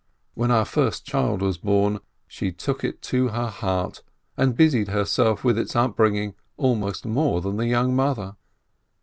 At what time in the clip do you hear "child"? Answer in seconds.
1.05-1.43